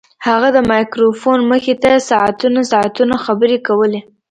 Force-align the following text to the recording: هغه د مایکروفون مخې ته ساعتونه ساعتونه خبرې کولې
هغه 0.27 0.47
د 0.55 0.57
مایکروفون 0.71 1.39
مخې 1.51 1.73
ته 1.83 1.91
ساعتونه 2.09 2.59
ساعتونه 2.71 3.15
خبرې 3.25 3.57
کولې 3.67 3.99